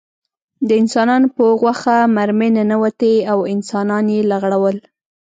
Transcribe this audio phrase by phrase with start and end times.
[0.67, 4.77] د انسانانو په غوښه مرمۍ ننوتې او انسانان یې لغړول